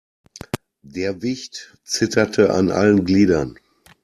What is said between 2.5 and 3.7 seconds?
an allen Gliedern.